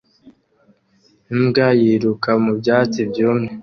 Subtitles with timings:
[1.33, 3.51] imbwa yiruka mu byatsi byumye